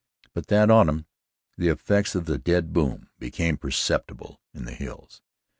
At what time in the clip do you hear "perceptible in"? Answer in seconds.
3.55-4.65